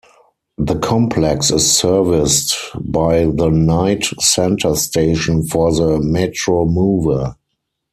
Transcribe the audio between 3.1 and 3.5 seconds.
the